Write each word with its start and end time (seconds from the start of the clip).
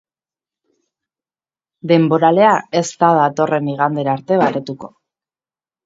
Denboralea 1.93 2.55
ez 2.83 2.85
da 3.07 3.13
datorren 3.21 3.71
igandera 3.79 4.19
arte 4.23 4.45
baretuko. 4.45 4.95